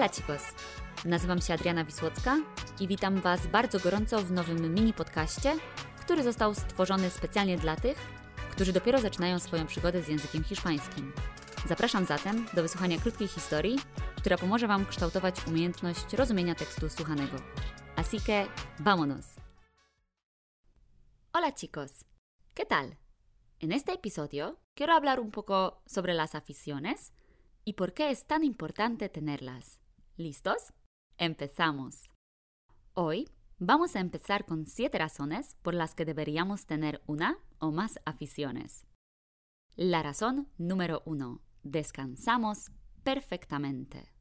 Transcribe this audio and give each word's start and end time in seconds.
Hola 0.00 0.12
chicos, 0.12 0.42
nazywam 1.04 1.40
się 1.40 1.54
Adriana 1.54 1.84
Wisłocka 1.84 2.36
i 2.80 2.88
witam 2.88 3.20
Was 3.20 3.46
bardzo 3.46 3.80
gorąco 3.80 4.18
w 4.18 4.32
nowym 4.32 4.74
mini 4.74 4.92
podcaście, 4.92 5.56
który 6.00 6.22
został 6.22 6.54
stworzony 6.54 7.10
specjalnie 7.10 7.58
dla 7.58 7.76
tych, 7.76 7.98
którzy 8.50 8.72
dopiero 8.72 9.00
zaczynają 9.00 9.38
swoją 9.38 9.66
przygodę 9.66 10.02
z 10.02 10.08
językiem 10.08 10.44
hiszpańskim. 10.44 11.12
Zapraszam 11.68 12.04
zatem 12.04 12.46
do 12.54 12.62
wysłuchania 12.62 12.98
krótkiej 12.98 13.28
historii, 13.28 13.78
która 14.16 14.38
pomoże 14.38 14.66
Wam 14.66 14.86
kształtować 14.86 15.46
umiejętność 15.46 16.12
rozumienia 16.12 16.54
tekstu 16.54 16.88
słuchanego. 16.88 17.36
Así 17.96 18.20
que, 18.26 18.46
vámonos! 18.78 19.26
Hola 21.32 21.52
chicos, 21.52 22.04
¿qué 22.54 22.66
tal? 22.66 22.96
En 23.60 23.72
este 23.72 23.92
episodio 23.92 24.56
quiero 24.74 24.94
hablar 24.94 25.20
un 25.20 25.30
poco 25.30 25.82
sobre 25.86 26.14
las 26.14 26.34
aficiones 26.34 27.12
y 27.64 27.74
por 27.74 27.92
qué 27.92 28.10
es 28.10 28.26
tan 28.26 28.44
importante 28.44 29.08
tenerlas. 29.08 29.79
¿Listos? 30.20 30.74
Empezamos. 31.16 32.10
Hoy 32.92 33.26
vamos 33.58 33.96
a 33.96 34.00
empezar 34.00 34.44
con 34.44 34.66
siete 34.66 34.98
razones 34.98 35.56
por 35.62 35.72
las 35.72 35.94
que 35.94 36.04
deberíamos 36.04 36.66
tener 36.66 37.00
una 37.06 37.38
o 37.58 37.70
más 37.72 37.98
aficiones. 38.04 38.86
La 39.76 40.02
razón 40.02 40.50
número 40.58 41.02
uno. 41.06 41.40
Descansamos 41.62 42.70
perfectamente. 43.02 44.12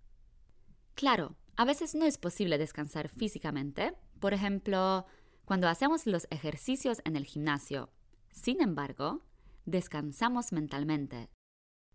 Claro, 0.95 1.35
a 1.57 1.65
veces 1.65 1.95
no 1.95 2.05
es 2.05 2.17
posible 2.17 2.57
descansar 2.57 3.09
físicamente, 3.09 3.93
por 4.21 4.33
ejemplo, 4.33 5.05
cuando 5.43 5.67
hacemos 5.67 6.07
los 6.07 6.27
ejercicios 6.31 7.01
en 7.03 7.17
el 7.17 7.25
gimnasio. 7.25 7.91
Sin 8.31 8.61
embargo, 8.61 9.25
descansamos 9.65 10.53
mentalmente. 10.53 11.29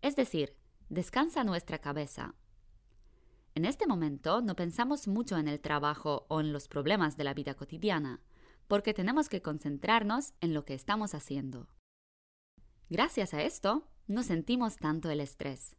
Es 0.03 0.15
decir, 0.15 0.55
descansa 0.89 1.43
nuestra 1.43 1.79
cabeza. 1.79 2.35
En 3.55 3.63
este 3.63 3.87
momento 3.87 4.41
no 4.41 4.57
pensamos 4.57 5.07
mucho 5.07 5.37
en 5.37 5.47
el 5.47 5.61
trabajo 5.61 6.25
o 6.27 6.41
en 6.41 6.51
los 6.51 6.67
problemas 6.67 7.15
de 7.15 7.23
la 7.23 7.33
vida 7.33 7.53
cotidiana, 7.53 8.21
porque 8.67 8.93
tenemos 8.93 9.29
que 9.29 9.41
concentrarnos 9.41 10.33
en 10.41 10.53
lo 10.53 10.65
que 10.65 10.73
estamos 10.73 11.15
haciendo. 11.15 11.69
Gracias 12.89 13.33
a 13.33 13.41
esto, 13.43 13.87
no 14.07 14.23
sentimos 14.23 14.75
tanto 14.75 15.09
el 15.09 15.21
estrés. 15.21 15.77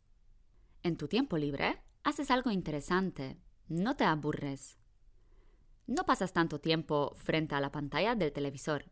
En 0.83 0.97
tu 0.97 1.07
tiempo 1.07 1.37
libre, 1.37 1.83
haces 2.03 2.31
algo 2.31 2.51
interesante, 2.51 3.39
no 3.69 3.95
te 3.95 4.05
aburres. 4.05 4.79
No 5.87 6.07
pasas 6.07 6.33
tanto 6.33 6.59
tiempo 6.59 7.13
frente 7.17 7.57
a 7.57 7.61
la 7.61 7.73
pantalla 7.73 8.15
del 8.15 8.33
televisor. 8.33 8.91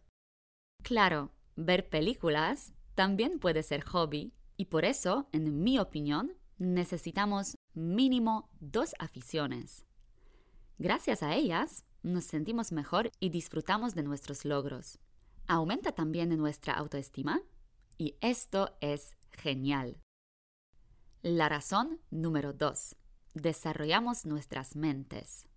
Claro, 0.82 1.32
ver 1.56 1.88
películas 1.88 2.74
también 2.94 3.38
puede 3.38 3.62
ser 3.62 3.82
hobby 3.82 4.34
y 4.58 4.66
por 4.66 4.84
eso, 4.84 5.26
en 5.32 5.62
mi 5.62 5.78
opinión, 5.78 6.34
necesitamos 6.58 7.56
mínimo 7.74 8.50
dos 8.60 8.94
aficiones. 8.98 9.84
Gracias 10.78 11.22
a 11.22 11.34
ellas, 11.34 11.84
nos 12.02 12.24
sentimos 12.24 12.72
mejor 12.72 13.10
y 13.20 13.30
disfrutamos 13.30 13.94
de 13.94 14.02
nuestros 14.02 14.44
logros. 14.44 14.98
Aumenta 15.46 15.92
también 15.92 16.36
nuestra 16.36 16.74
autoestima 16.74 17.40
y 17.98 18.16
esto 18.20 18.76
es 18.80 19.16
genial. 19.30 20.00
La 21.22 21.48
razón 21.48 22.00
número 22.10 22.52
dos. 22.52 22.96
Desarrollamos 23.34 24.26
nuestras 24.26 24.76
mentes. 24.76 25.48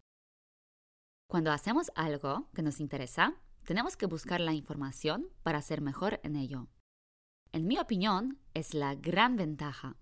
Cuando 1.28 1.52
hacemos 1.52 1.92
algo 1.96 2.50
que 2.54 2.62
nos 2.62 2.80
interesa, 2.80 3.36
tenemos 3.66 3.98
que 3.98 4.06
buscar 4.06 4.40
la 4.40 4.54
información 4.54 5.28
para 5.44 5.62
ser 5.62 5.82
mejor 5.82 6.22
en 6.24 6.38
ello. 6.38 6.70
En 7.52 7.68
mi 7.68 7.78
opinión, 7.78 8.40
es 8.54 8.74
la 8.74 8.96
gran 8.96 9.36
ventaja, 9.36 9.98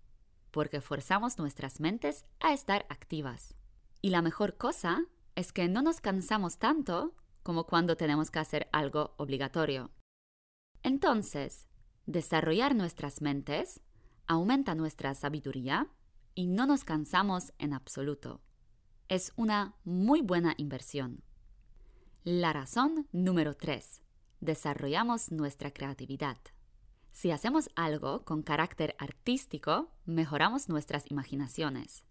porque 0.55 0.79
forzamos 0.79 1.37
nuestras 1.37 1.81
mentes 1.81 2.23
a 2.39 2.53
estar 2.53 2.85
activas. 2.87 3.55
Y 4.01 4.11
la 4.11 4.21
mejor 4.21 4.55
cosa 4.55 5.03
es 5.35 5.51
que 5.51 5.67
no 5.67 5.81
nos 5.81 5.99
cansamos 5.99 6.59
tanto 6.59 7.13
como 7.43 7.65
cuando 7.65 7.97
tenemos 7.97 8.31
que 8.31 8.39
hacer 8.39 8.69
algo 8.71 9.15
obligatorio. 9.17 9.91
Entonces, 10.81 11.67
desarrollar 12.05 12.73
nuestras 12.73 13.21
mentes 13.21 13.81
aumenta 14.27 14.75
nuestra 14.75 15.13
sabiduría 15.13 15.89
y 16.35 16.47
no 16.47 16.65
nos 16.65 16.85
cansamos 16.85 17.51
en 17.59 17.73
absoluto. 17.73 18.41
Es 19.09 19.33
una 19.35 19.75
muy 19.83 20.21
buena 20.21 20.53
inversión. 20.55 21.21
La 22.23 22.53
razón 22.53 23.09
número 23.11 23.57
3. 23.57 24.01
Desarrollamos 24.39 25.33
nuestra 25.33 25.71
creatividad. 25.71 26.37
Si 27.15 27.31
hacemos 27.31 27.69
algo 27.77 28.25
con 28.25 28.43
carácter 28.43 28.93
artístico, 28.99 29.89
mejoramos 30.03 30.67
nuestras 30.67 31.09
imaginaciones. 31.09 32.03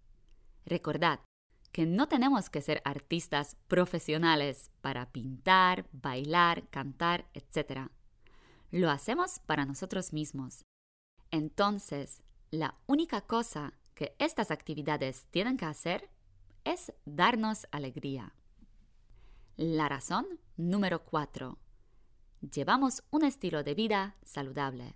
Recordad 0.65 1.21
que 1.73 1.85
no 1.85 2.09
tenemos 2.09 2.49
que 2.49 2.63
ser 2.63 2.81
artistas 2.87 3.59
profesionales 3.69 4.71
para 4.81 5.13
pintar, 5.13 5.87
bailar, 5.93 6.71
cantar, 6.71 7.29
etc. 7.35 7.91
Lo 8.71 8.91
hacemos 8.91 9.41
para 9.41 9.67
nosotros 9.67 10.15
mismos. 10.15 10.63
Entonces, 11.31 12.23
la 12.51 12.75
única 12.87 13.21
cosa 13.21 13.75
que 13.95 14.17
estas 14.19 14.51
actividades 14.51 15.27
tienen 15.31 15.59
que 15.59 15.67
hacer 15.67 16.09
es 16.65 16.95
darnos 17.05 17.67
alegría. 17.73 18.33
La 19.57 19.87
razón 19.87 20.41
número 20.57 21.05
4 21.05 21.59
llevamos 22.51 23.03
un 23.11 23.25
estilo 23.25 23.63
de 23.63 23.75
vida 23.75 24.17
saludable. 24.25 24.95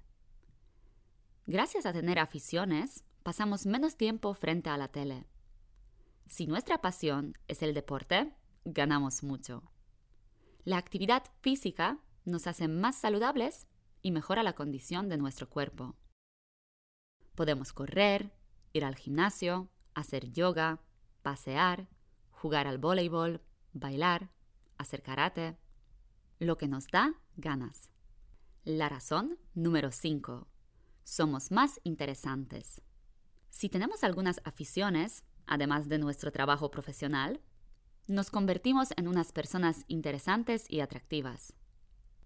Gracias 1.47 1.87
a 1.87 1.93
tener 1.93 2.19
aficiones, 2.19 3.05
pasamos 3.23 3.67
menos 3.67 3.97
tiempo 3.97 4.35
frente 4.35 4.71
a 4.71 4.77
la 4.77 4.89
tele. 4.89 5.27
Si 6.27 6.47
nuestra 6.47 6.81
pasión 6.81 7.39
es 7.49 7.63
el 7.63 7.73
deporte, 7.75 8.35
ganamos 8.65 9.23
mucho. 9.23 9.63
La 10.65 10.77
actividad 10.77 11.23
física 11.41 11.99
nos 12.25 12.47
hace 12.47 12.69
más 12.69 12.97
saludables 12.97 13.67
y 14.03 14.11
mejora 14.11 14.43
la 14.43 14.55
condición 14.55 15.09
de 15.09 15.17
nuestro 15.17 15.49
cuerpo. 15.49 15.97
Podemos 17.35 17.73
correr, 17.73 18.33
ir 18.73 18.85
al 18.85 18.97
gimnasio, 18.97 19.71
hacer 19.95 20.31
yoga, 20.33 20.83
pasear, 21.23 21.89
jugar 22.31 22.67
al 22.67 22.79
voleibol, 22.79 23.41
bailar, 23.73 24.31
hacer 24.77 25.03
karate, 25.03 25.57
lo 26.39 26.57
que 26.59 26.69
nos 26.69 26.89
da 26.89 27.15
ganas. 27.37 27.91
La 28.65 28.89
razón 28.89 29.39
número 29.55 29.91
5. 29.91 30.49
Somos 31.05 31.51
más 31.51 31.81
interesantes. 31.85 32.83
Si 33.51 33.69
tenemos 33.69 34.05
algunas 34.05 34.41
aficiones, 34.45 35.25
además 35.47 35.89
de 35.89 35.99
nuestro 35.99 36.31
trabajo 36.33 36.71
profesional, 36.71 37.41
nos 38.07 38.31
convertimos 38.31 38.91
en 38.97 39.09
unas 39.09 39.33
personas 39.33 39.85
interesantes 39.89 40.65
y 40.69 40.81
atractivas. 40.81 41.55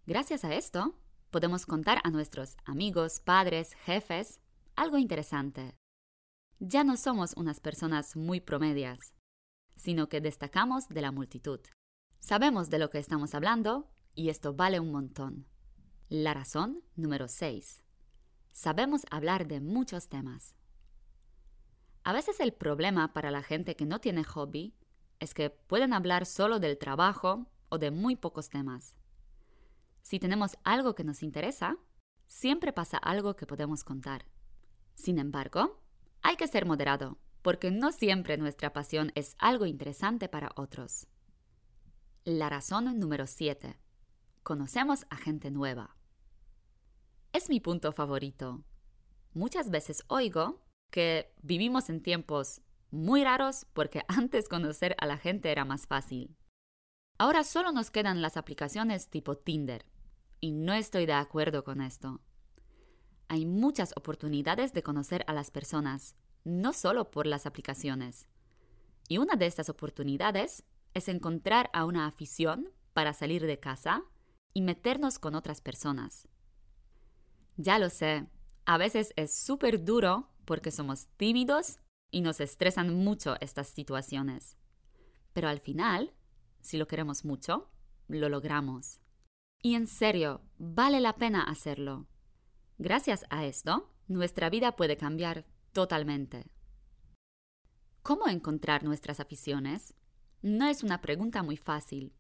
Gracias 0.07 0.45
a 0.45 0.55
esto, 0.55 0.99
podemos 1.31 1.65
contar 1.65 2.01
a 2.05 2.11
nuestros 2.11 2.57
amigos, 2.65 3.21
padres, 3.21 3.75
jefes 3.85 4.41
algo 4.77 4.99
interesante. 4.99 5.77
Ya 6.59 6.85
no 6.85 6.97
somos 6.97 7.35
unas 7.37 7.61
personas 7.61 8.17
muy 8.17 8.41
promedias, 8.41 9.15
sino 9.77 10.09
que 10.09 10.21
destacamos 10.21 10.89
de 10.89 11.03
la 11.03 11.13
multitud. 11.13 11.61
Sabemos 12.21 12.71
de 12.71 12.79
lo 12.79 12.91
que 12.91 12.99
estamos 12.99 13.35
hablando 13.35 13.91
y 14.15 14.29
esto 14.29 14.55
vale 14.55 14.81
un 14.81 14.93
montón. 14.93 15.47
La 16.09 16.35
razón 16.35 16.83
número 16.95 17.29
6. 17.29 17.83
Sabemos 18.53 19.07
hablar 19.11 19.47
de 19.47 19.61
muchos 19.61 20.09
temas. 20.09 20.55
A 22.05 22.13
veces 22.13 22.41
el 22.41 22.53
problema 22.53 23.13
para 23.13 23.31
la 23.31 23.43
gente 23.43 23.77
que 23.77 23.87
no 23.87 24.01
tiene 24.01 24.25
hobby 24.25 24.75
es 25.21 25.35
que 25.35 25.51
pueden 25.51 25.93
hablar 25.93 26.27
solo 26.27 26.59
del 26.59 26.77
trabajo 26.77 27.47
o 27.69 27.79
de 27.79 27.91
muy 27.91 28.17
pocos 28.17 28.51
temas. 28.51 28.97
Si 30.03 30.19
tenemos 30.19 30.59
algo 30.65 30.95
que 30.95 31.05
nos 31.05 31.23
interesa, 31.23 31.79
siempre 32.27 32.73
pasa 32.73 32.99
algo 32.99 33.37
que 33.37 33.47
podemos 33.47 33.85
contar. 33.85 34.27
Sin 34.95 35.19
embargo, 35.19 35.81
hay 36.23 36.37
que 36.37 36.49
ser 36.49 36.67
moderado, 36.67 37.19
porque 37.41 37.71
no 37.71 37.93
siempre 37.93 38.37
nuestra 38.37 38.73
pasión 38.73 39.13
es 39.15 39.35
algo 39.39 39.65
interesante 39.65 40.29
para 40.29 40.51
otros. 40.57 41.07
La 42.25 42.51
razón 42.51 42.99
número 42.99 43.27
7 43.27 43.82
conocemos 44.43 45.07
a 45.11 45.17
gente 45.17 45.51
nueva. 45.51 45.97
Es 47.33 47.49
mi 47.49 47.61
punto 47.61 47.93
favorito. 47.93 48.65
Muchas 49.35 49.71
veces 49.71 50.05
oigo 50.09 50.63
que 50.91 51.33
vivimos 51.43 51.89
en 51.89 52.03
tiempos 52.03 52.61
muy 52.91 53.25
raros 53.25 53.67
porque 53.73 54.03
antes 54.09 54.49
conocer 54.49 54.95
a 54.99 55.07
la 55.07 55.17
gente 55.17 55.51
era 55.51 55.65
más 55.65 55.87
fácil. 55.87 56.37
Ahora 57.19 57.45
solo 57.45 57.73
nos 57.73 57.91
quedan 57.91 58.21
las 58.21 58.37
aplicaciones 58.37 59.09
tipo 59.09 59.37
Tinder, 59.37 59.87
y 60.41 60.51
no 60.51 60.73
estoy 60.75 61.07
de 61.07 61.13
acuerdo 61.13 61.63
con 61.63 61.81
esto. 61.81 62.21
Hay 63.29 63.47
muchas 63.47 63.93
oportunidades 63.97 64.73
de 64.73 64.83
conocer 64.83 65.25
a 65.29 65.33
las 65.33 65.51
personas, 65.51 66.17
no 66.45 66.73
solo 66.73 67.11
por 67.11 67.27
las 67.27 67.47
aplicaciones. 67.47 68.27
Y 69.09 69.19
una 69.19 69.37
de 69.37 69.47
estas 69.47 69.69
oportunidades 69.69 70.65
es 70.95 71.09
encontrar 71.09 71.71
a 71.73 71.85
una 71.85 72.07
afición 72.07 72.71
para 72.93 73.15
salir 73.15 73.47
de 73.47 73.61
casa 73.61 74.05
y 74.53 74.63
meternos 74.63 75.19
con 75.19 75.35
otras 75.35 75.61
personas. 75.61 76.29
Ya 77.57 77.79
lo 77.79 77.91
sé, 77.91 78.27
a 78.65 78.79
veces 78.79 79.13
es 79.17 79.35
súper 79.35 79.85
duro 79.85 80.29
porque 80.45 80.71
somos 80.71 81.07
tímidos 81.17 81.79
y 82.11 82.21
nos 82.21 82.41
estresan 82.41 82.95
mucho 82.95 83.37
estas 83.41 83.69
situaciones. 83.69 84.57
Pero 85.33 85.49
al 85.49 85.61
final, 85.61 86.13
si 86.61 86.77
lo 86.77 86.87
queremos 86.87 87.25
mucho, 87.25 87.71
lo 88.09 88.29
logramos. 88.29 89.01
Y 89.63 89.75
en 89.75 89.87
serio, 89.87 90.43
vale 90.59 91.01
la 91.01 91.17
pena 91.17 91.43
hacerlo. 91.43 92.07
Gracias 92.79 93.25
a 93.31 93.45
esto, 93.45 93.91
nuestra 94.09 94.51
vida 94.51 94.77
puede 94.77 94.97
cambiar 94.97 95.47
totalmente. 95.73 96.51
¿Cómo 98.03 98.29
encontrar 98.29 98.83
nuestras 98.83 99.21
aficiones? 99.21 99.95
No 100.43 100.67
es 100.67 100.83
una 100.83 101.01
pregunta 101.01 101.43
muy 101.43 101.57
fácil. 101.57 102.13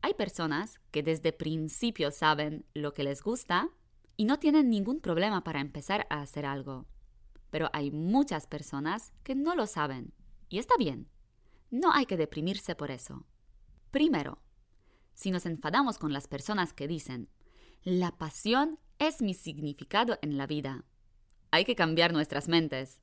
Hay 0.00 0.14
personas 0.14 0.80
que 0.90 1.02
desde 1.02 1.32
principio 1.32 2.10
saben 2.10 2.64
lo 2.74 2.94
que 2.94 3.02
les 3.02 3.22
gusta 3.22 3.70
y 4.16 4.24
no 4.24 4.38
tienen 4.38 4.70
ningún 4.70 5.00
problema 5.00 5.44
para 5.44 5.60
empezar 5.60 6.06
a 6.10 6.20
hacer 6.20 6.46
algo. 6.46 6.86
Pero 7.50 7.70
hay 7.72 7.90
muchas 7.90 8.46
personas 8.46 9.12
que 9.22 9.34
no 9.34 9.54
lo 9.54 9.66
saben. 9.66 10.12
Y 10.48 10.58
está 10.58 10.76
bien. 10.76 11.08
No 11.70 11.92
hay 11.92 12.06
que 12.06 12.16
deprimirse 12.16 12.74
por 12.74 12.90
eso. 12.90 13.26
Primero, 13.90 14.42
si 15.14 15.30
nos 15.30 15.46
enfadamos 15.46 15.98
con 15.98 16.12
las 16.12 16.28
personas 16.28 16.72
que 16.72 16.88
dicen, 16.88 17.28
la 17.82 18.16
pasión 18.16 18.78
es 18.98 19.22
mi 19.22 19.34
significado 19.34 20.18
en 20.22 20.36
la 20.36 20.46
vida, 20.46 20.84
hay 21.50 21.64
que 21.64 21.74
cambiar 21.74 22.12
nuestras 22.12 22.48
mentes. 22.48 23.00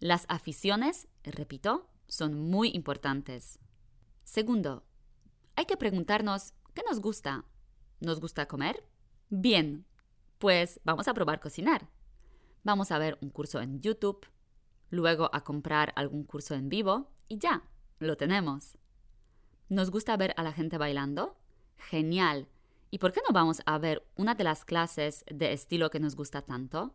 Las 0.00 0.24
aficiones, 0.28 1.08
repito, 1.22 1.88
son 2.08 2.50
muy 2.50 2.70
importantes. 2.70 3.58
Segundo, 4.24 4.84
hay 5.56 5.66
que 5.66 5.76
preguntarnos 5.76 6.54
qué 6.74 6.82
nos 6.88 7.00
gusta. 7.00 7.44
¿Nos 8.00 8.20
gusta 8.20 8.46
comer? 8.46 8.84
Bien, 9.28 9.86
pues 10.38 10.80
vamos 10.84 11.08
a 11.08 11.14
probar 11.14 11.40
cocinar. 11.40 11.88
Vamos 12.64 12.90
a 12.90 12.98
ver 12.98 13.18
un 13.20 13.30
curso 13.30 13.60
en 13.60 13.80
YouTube, 13.80 14.26
luego 14.90 15.30
a 15.32 15.44
comprar 15.44 15.92
algún 15.96 16.24
curso 16.24 16.54
en 16.54 16.68
vivo 16.68 17.10
y 17.28 17.38
ya, 17.38 17.62
lo 17.98 18.16
tenemos. 18.16 18.78
¿Nos 19.68 19.90
gusta 19.90 20.16
ver 20.16 20.34
a 20.36 20.42
la 20.42 20.52
gente 20.52 20.78
bailando? 20.78 21.36
Genial. 21.76 22.48
¿Y 22.90 22.98
por 22.98 23.12
qué 23.12 23.20
no 23.26 23.32
vamos 23.32 23.62
a 23.64 23.78
ver 23.78 24.06
una 24.16 24.34
de 24.34 24.44
las 24.44 24.64
clases 24.64 25.24
de 25.30 25.52
estilo 25.52 25.90
que 25.90 26.00
nos 26.00 26.14
gusta 26.14 26.42
tanto? 26.42 26.94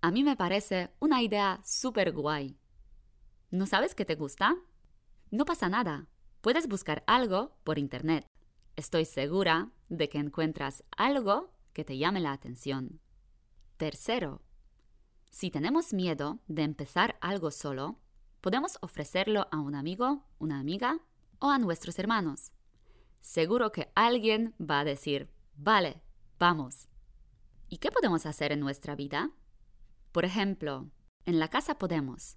A 0.00 0.10
mí 0.10 0.22
me 0.22 0.36
parece 0.36 0.90
una 1.00 1.22
idea 1.22 1.60
súper 1.64 2.12
guay. 2.12 2.56
¿No 3.50 3.66
sabes 3.66 3.94
qué 3.94 4.04
te 4.04 4.14
gusta? 4.14 4.56
No 5.30 5.44
pasa 5.44 5.68
nada. 5.68 6.06
Puedes 6.44 6.68
buscar 6.68 7.04
algo 7.06 7.56
por 7.64 7.78
internet. 7.78 8.26
Estoy 8.76 9.06
segura 9.06 9.70
de 9.88 10.10
que 10.10 10.18
encuentras 10.18 10.84
algo 10.94 11.54
que 11.72 11.86
te 11.86 11.96
llame 11.96 12.20
la 12.20 12.32
atención. 12.32 13.00
Tercero, 13.78 14.42
si 15.30 15.50
tenemos 15.50 15.94
miedo 15.94 16.40
de 16.46 16.64
empezar 16.64 17.16
algo 17.22 17.50
solo, 17.50 17.98
podemos 18.42 18.76
ofrecerlo 18.82 19.48
a 19.52 19.58
un 19.58 19.74
amigo, 19.74 20.26
una 20.38 20.60
amiga 20.60 21.00
o 21.38 21.48
a 21.48 21.58
nuestros 21.58 21.98
hermanos. 21.98 22.52
Seguro 23.22 23.72
que 23.72 23.90
alguien 23.94 24.54
va 24.60 24.80
a 24.80 24.84
decir, 24.84 25.30
vale, 25.56 26.02
vamos. 26.38 26.88
¿Y 27.70 27.78
qué 27.78 27.90
podemos 27.90 28.26
hacer 28.26 28.52
en 28.52 28.60
nuestra 28.60 28.94
vida? 28.94 29.30
Por 30.12 30.26
ejemplo, 30.26 30.90
en 31.24 31.38
la 31.38 31.48
casa 31.48 31.78
podemos 31.78 32.36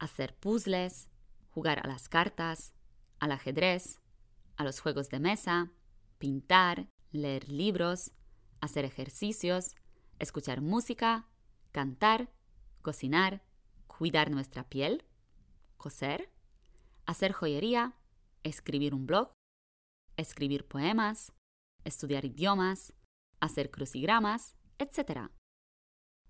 hacer 0.00 0.34
puzzles, 0.34 1.08
jugar 1.50 1.78
a 1.78 1.86
las 1.86 2.08
cartas, 2.08 2.72
al 3.18 3.32
ajedrez, 3.32 4.00
a 4.56 4.64
los 4.64 4.80
juegos 4.80 5.08
de 5.08 5.20
mesa, 5.20 5.72
pintar, 6.18 6.88
leer 7.12 7.48
libros, 7.48 8.12
hacer 8.60 8.84
ejercicios, 8.84 9.74
escuchar 10.18 10.60
música, 10.60 11.28
cantar, 11.72 12.30
cocinar, 12.82 13.42
cuidar 13.86 14.30
nuestra 14.30 14.68
piel, 14.68 15.04
coser, 15.76 16.30
hacer 17.04 17.32
joyería, 17.32 17.94
escribir 18.42 18.94
un 18.94 19.06
blog, 19.06 19.32
escribir 20.16 20.66
poemas, 20.66 21.32
estudiar 21.84 22.24
idiomas, 22.24 22.92
hacer 23.40 23.70
crucigramas, 23.70 24.54
etc. 24.78 25.30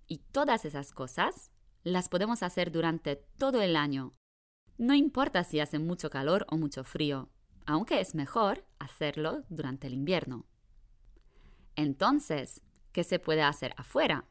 Y 0.07 0.19
todas 0.19 0.65
esas 0.65 0.93
cosas 0.93 1.51
las 1.83 2.09
podemos 2.09 2.43
hacer 2.43 2.73
durante 2.73 3.17
todo 3.17 3.63
el 3.63 3.77
año. 3.77 4.15
No 4.79 4.95
importa 4.95 5.43
si 5.43 5.61
hace 5.61 5.79
mucho 5.79 6.11
calor 6.11 6.47
o 6.51 6.59
mucho 6.59 6.85
frío, 6.85 7.31
aunque 7.65 8.01
es 8.01 8.15
mejor 8.15 8.67
hacerlo 8.79 9.43
durante 9.49 9.87
el 9.87 9.95
invierno. 9.95 10.45
Entonces, 11.77 12.63
¿qué 12.93 13.03
se 13.03 13.19
puede 13.19 13.43
hacer 13.43 13.75
afuera? 13.79 14.27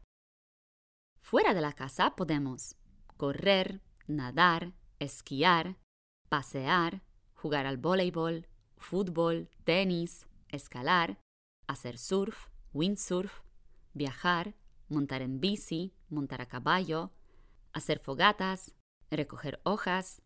Fuera 1.20 1.56
de 1.56 1.62
la 1.62 1.74
casa 1.74 2.16
podemos 2.16 2.76
correr, 3.18 3.82
nadar, 4.08 4.74
esquiar, 5.00 5.78
pasear, 6.30 7.02
jugar 7.34 7.66
al 7.66 7.78
voleibol, 7.78 8.48
fútbol, 8.78 9.50
tenis, 9.64 10.28
escalar, 10.50 11.18
hacer 11.66 11.98
surf, 11.98 12.50
windsurf, 12.72 13.42
viajar, 13.94 14.56
montar 14.90 15.24
en 15.24 15.40
bici, 15.40 15.96
montar 16.10 16.42
a 16.42 16.48
caballo, 16.48 17.12
hacer 17.74 18.00
fogatas, 18.00 18.76
recoger 19.10 19.60
hojas, 19.64 20.22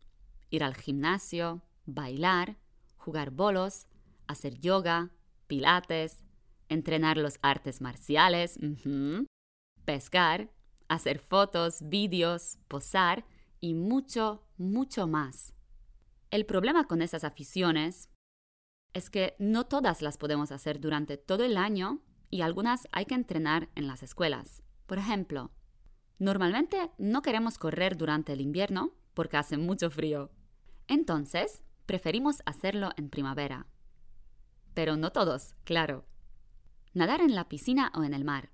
ir 0.49 0.63
al 0.63 0.75
gimnasio, 0.75 1.61
bailar, 1.85 2.57
jugar 2.97 3.31
bolos, 3.31 3.87
hacer 4.27 4.59
yoga, 4.59 5.11
pilates, 5.47 6.23
entrenar 6.69 7.17
los 7.17 7.39
artes 7.41 7.81
marciales, 7.81 8.59
pescar, 9.85 10.51
hacer 10.87 11.19
fotos, 11.19 11.89
vídeos, 11.89 12.59
posar 12.67 13.25
y 13.59 13.73
mucho, 13.73 14.43
mucho 14.57 15.07
más. 15.07 15.53
El 16.31 16.45
problema 16.45 16.85
con 16.85 17.01
esas 17.01 17.23
aficiones 17.23 18.09
es 18.93 19.09
que 19.09 19.35
no 19.39 19.65
todas 19.65 20.01
las 20.01 20.17
podemos 20.17 20.51
hacer 20.51 20.79
durante 20.79 21.17
todo 21.17 21.43
el 21.43 21.57
año 21.57 22.01
y 22.29 22.41
algunas 22.41 22.87
hay 22.91 23.05
que 23.05 23.15
entrenar 23.15 23.69
en 23.75 23.87
las 23.87 24.03
escuelas. 24.03 24.63
Por 24.85 24.97
ejemplo, 24.97 25.51
normalmente 26.19 26.91
no 26.97 27.21
queremos 27.21 27.57
correr 27.57 27.97
durante 27.97 28.33
el 28.33 28.41
invierno 28.41 28.91
porque 29.13 29.37
hace 29.37 29.57
mucho 29.57 29.89
frío. 29.89 30.31
Entonces, 30.89 31.63
preferimos 31.85 32.41
hacerlo 32.45 32.91
en 32.97 33.09
primavera. 33.09 33.65
Pero 34.73 34.97
no 34.97 35.13
todos, 35.13 35.55
claro 35.63 36.05
nadar 36.93 37.21
en 37.21 37.35
la 37.35 37.47
piscina 37.47 37.91
o 37.95 38.03
en 38.03 38.13
el 38.13 38.25
mar. 38.25 38.51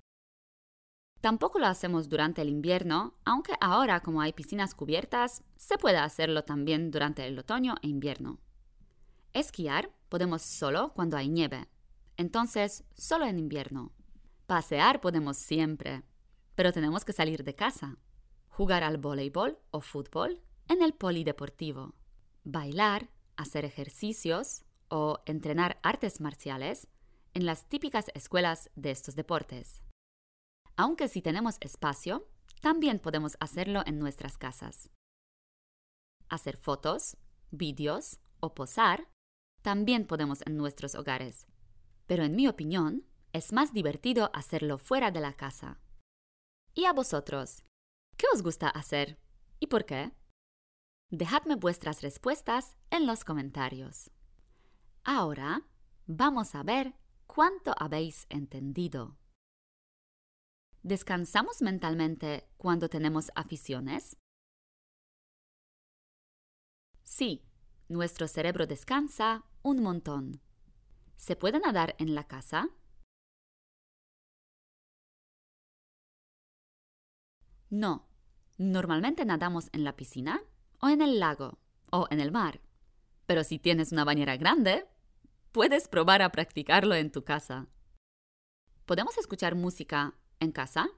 Tampoco 1.22 1.58
lo 1.58 1.66
hacemos 1.66 2.10
durante 2.10 2.42
el 2.42 2.50
invierno, 2.50 3.16
aunque 3.26 3.54
ahora 3.60 4.02
como 4.02 4.22
hay 4.22 4.34
piscinas 4.34 4.76
cubiertas, 4.76 5.44
se 5.56 5.78
puede 5.78 5.98
hacerlo 5.98 6.44
también 6.44 6.92
durante 6.92 7.26
el 7.26 7.40
otoño 7.40 7.76
e 7.82 7.88
invierno. 7.88 8.40
Esquiar 9.34 9.92
podemos 10.10 10.44
solo 10.44 10.94
cuando 10.94 11.18
hay 11.18 11.30
nieve, 11.30 11.68
entonces 12.18 12.84
solo 12.94 13.26
en 13.26 13.40
invierno. 13.40 13.92
Pasear 14.46 15.02
podemos 15.02 15.38
siempre, 15.38 16.04
pero 16.54 16.72
tenemos 16.72 17.04
que 17.04 17.14
salir 17.14 17.44
de 17.44 17.56
casa. 17.56 17.98
Jugar 18.50 18.84
al 18.84 18.98
voleibol 18.98 19.58
o 19.72 19.82
fútbol 19.82 20.42
en 20.68 20.84
el 20.84 20.94
polideportivo. 20.94 21.96
Bailar, 22.48 23.10
hacer 23.38 23.66
ejercicios 23.66 24.66
o 24.88 25.20
entrenar 25.26 25.80
artes 25.82 26.22
marciales 26.22 26.88
en 27.34 27.48
las 27.48 27.68
típicas 27.68 28.12
escuelas 28.14 28.70
de 28.76 28.92
estos 28.92 29.16
deportes. 29.16 29.82
Aunque 30.78 31.08
si 31.08 31.24
tenemos 31.24 31.58
espacio, 31.60 32.28
también 32.62 33.00
podemos 33.00 33.36
hacerlo 33.40 33.82
en 33.88 33.98
nuestras 33.98 34.38
casas. 34.38 34.92
Hacer 36.30 36.56
fotos, 36.56 37.18
vídeos 37.50 38.20
o 38.40 38.54
posar 38.54 39.10
también 39.64 40.06
podemos 40.06 40.46
en 40.46 40.56
nuestros 40.56 40.94
hogares, 40.94 41.48
pero 42.06 42.24
en 42.24 42.36
mi 42.36 42.48
opinión 42.48 43.08
es 43.34 43.54
más 43.54 43.74
divertido 43.74 44.30
hacerlo 44.36 44.78
fuera 44.78 45.10
de 45.10 45.20
la 45.20 45.34
casa. 45.34 45.80
¿Y 46.76 46.86
a 46.86 46.94
vosotros? 46.94 47.64
¿Qué 48.18 48.28
os 48.36 48.44
gusta 48.44 48.70
hacer? 48.70 49.18
¿Y 49.60 49.66
por 49.68 49.86
qué? 49.86 50.12
Dejadme 51.18 51.56
vuestras 51.56 52.02
respuestas 52.02 52.76
en 52.90 53.08
los 53.08 53.24
comentarios. 53.24 54.12
Ahora 55.06 55.62
vamos 56.08 56.56
a 56.56 56.64
ver 56.64 56.94
¿Cuánto 57.26 57.74
habéis 57.78 58.26
entendido? 58.30 59.18
¿Descansamos 60.84 61.62
mentalmente 61.62 62.50
cuando 62.58 62.90
tenemos 62.90 63.32
aficiones? 63.34 64.18
Sí, 67.04 67.46
nuestro 67.88 68.28
cerebro 68.28 68.68
descansa 68.68 69.46
un 69.64 69.82
montón. 69.82 70.42
¿Se 71.16 71.38
puede 71.38 71.62
nadar 71.62 71.96
en 71.98 72.14
la 72.14 72.28
casa? 72.28 72.68
No, 77.70 78.06
normalmente 78.58 79.24
nadamos 79.24 79.70
en 79.72 79.86
la 79.86 79.96
piscina 79.96 80.42
o 80.82 80.90
en 80.90 81.02
el 81.02 81.20
lago 81.20 81.58
o 81.92 82.08
en 82.10 82.20
el 82.20 82.32
mar. 82.32 82.62
Pero 83.26 83.44
si 83.44 83.60
tienes 83.60 83.92
una 83.92 84.04
bañera 84.04 84.38
grande, 84.38 84.88
puedes 85.52 85.88
probar 85.88 86.22
a 86.22 86.32
practicarlo 86.32 86.96
en 86.96 87.12
tu 87.12 87.24
casa. 87.24 87.68
¿Podemos 88.86 89.18
escuchar 89.18 89.56
música 89.56 90.14
en 90.40 90.52
casa? 90.52 90.90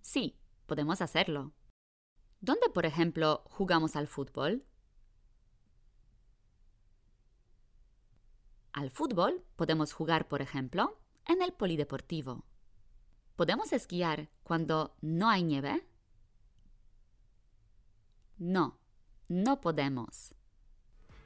Sí, 0.00 0.36
podemos 0.66 1.02
hacerlo. 1.02 1.52
¿Dónde, 2.40 2.68
por 2.68 2.86
ejemplo, 2.86 3.42
jugamos 3.46 3.96
al 3.96 4.08
fútbol? 4.08 4.64
Al 8.72 8.90
fútbol 8.90 9.42
podemos 9.56 9.92
jugar, 9.92 10.28
por 10.28 10.42
ejemplo, 10.42 11.00
en 11.26 11.42
el 11.42 11.52
polideportivo. 11.52 12.44
¿Podemos 13.34 13.72
esquiar 13.72 14.28
cuando 14.42 14.96
no 15.00 15.28
hay 15.28 15.42
nieve? 15.42 15.86
No, 18.40 18.78
no 19.30 19.56
podemos. 19.56 20.34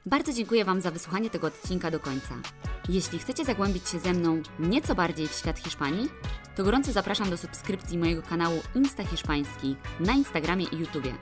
Bardzo 0.05 0.33
dziękuję 0.33 0.65
Wam 0.65 0.81
za 0.81 0.91
wysłuchanie 0.91 1.29
tego 1.29 1.47
odcinka 1.47 1.91
do 1.91 1.99
końca. 1.99 2.35
Jeśli 2.89 3.19
chcecie 3.19 3.45
zagłębić 3.45 3.89
się 3.89 3.99
ze 3.99 4.13
mną 4.13 4.41
nieco 4.59 4.95
bardziej 4.95 5.27
w 5.27 5.33
świat 5.33 5.59
Hiszpanii, 5.59 6.09
to 6.55 6.63
gorąco 6.63 6.91
zapraszam 6.91 7.29
do 7.29 7.37
subskrypcji 7.37 7.97
mojego 7.97 8.21
kanału 8.21 8.61
Insta 8.75 9.03
Hiszpański 9.03 9.75
na 9.99 10.13
Instagramie 10.13 10.65
i 10.65 10.77
YouTubie. 10.77 11.15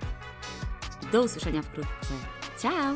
Do 1.12 1.24
usłyszenia 1.24 1.62
wkrótce. 1.62 2.14
Ciao! 2.62 2.96